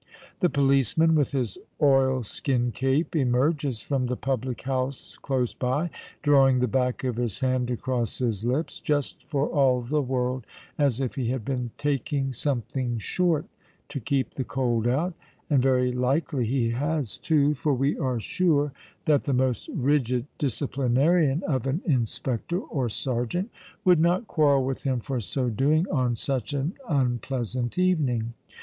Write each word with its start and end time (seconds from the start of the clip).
The 0.39 0.49
policeman, 0.49 1.13
with 1.13 1.31
his 1.31 1.59
oil 1.79 2.23
skin 2.23 2.71
cape, 2.71 3.15
emerges 3.15 3.83
from 3.83 4.07
the 4.07 4.15
public 4.15 4.61
house 4.63 5.15
close 5.21 5.53
by, 5.53 5.91
drawing 6.23 6.57
the 6.57 6.67
back 6.67 7.03
of 7.03 7.17
his 7.17 7.41
hand 7.41 7.69
across 7.69 8.17
his 8.17 8.43
lips, 8.43 8.79
just 8.79 9.23
for 9.27 9.45
all 9.47 9.79
the 9.83 10.01
world 10.01 10.47
as 10.75 10.99
if 10.99 11.13
he 11.13 11.27
had 11.29 11.45
been 11.45 11.69
taking 11.77 12.33
"something 12.33 12.97
short" 12.97 13.45
to 13.89 13.99
keep 13.99 14.31
the 14.33 14.43
cold 14.43 14.87
out:—and 14.87 15.61
very 15.61 15.91
likely 15.91 16.47
he 16.47 16.71
has, 16.71 17.15
too—for 17.19 17.75
we 17.75 17.95
are 17.99 18.19
sure 18.19 18.73
that 19.05 19.25
the 19.25 19.33
most 19.33 19.69
rigid 19.69 20.25
disciplinarian 20.39 21.43
of 21.43 21.67
an 21.67 21.79
inspector 21.85 22.57
or 22.59 22.89
serjeant 22.89 23.51
would 23.85 23.99
not 23.99 24.25
quarrel 24.25 24.65
with 24.65 24.81
him 24.81 24.99
for 24.99 25.19
so 25.19 25.47
doing 25.51 25.85
on 25.91 26.15
such 26.15 26.53
an 26.53 26.73
unpleasant 26.89 27.77
evening. 27.77 28.33